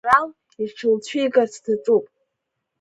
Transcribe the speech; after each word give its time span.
Аинрал 0.03 0.27
иҽылцәигарц 0.63 1.53
даҿуп. 1.63 2.05